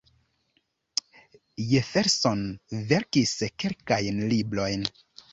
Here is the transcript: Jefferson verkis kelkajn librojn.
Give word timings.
Jefferson 1.71 2.41
verkis 2.93 3.33
kelkajn 3.65 4.23
librojn. 4.33 4.89